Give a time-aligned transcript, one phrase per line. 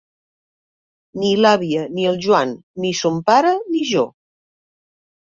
[1.23, 2.53] Ni l'àvia ni el Joan
[2.85, 4.07] ni son pare ni jo.